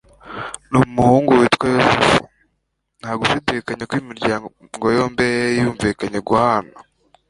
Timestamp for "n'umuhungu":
0.71-1.31